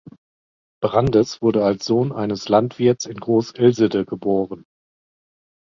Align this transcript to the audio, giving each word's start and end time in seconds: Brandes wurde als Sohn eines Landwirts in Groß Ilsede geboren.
Brandes 0.81 1.43
wurde 1.43 1.63
als 1.63 1.85
Sohn 1.85 2.11
eines 2.11 2.49
Landwirts 2.49 3.05
in 3.05 3.19
Groß 3.19 3.53
Ilsede 3.53 4.03
geboren. 4.03 4.65